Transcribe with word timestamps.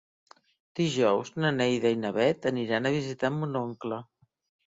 Dijous 0.79 1.29
na 1.43 1.51
Neida 1.57 1.91
i 1.95 1.99
na 2.05 2.11
Bet 2.17 2.49
aniran 2.53 2.91
a 2.91 2.95
visitar 2.97 3.33
mon 3.35 3.61
oncle. 3.63 4.01